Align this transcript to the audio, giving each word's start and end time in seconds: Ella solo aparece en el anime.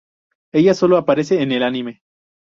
Ella 0.51 0.73
solo 0.73 0.97
aparece 0.97 1.43
en 1.43 1.51
el 1.51 1.61
anime. 1.61 2.01